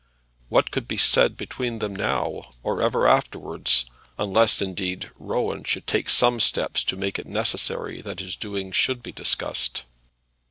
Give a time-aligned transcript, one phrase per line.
[0.49, 3.85] What could be said between them now, or ever afterwards,
[4.17, 9.03] unless, indeed, Rowan should take some steps to make it necessary that his doings should
[9.03, 9.83] be discussed?